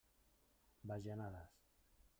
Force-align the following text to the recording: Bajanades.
Bajanades. 0.87 1.47